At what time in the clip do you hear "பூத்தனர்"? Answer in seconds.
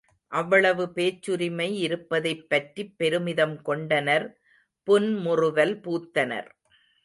5.79-6.49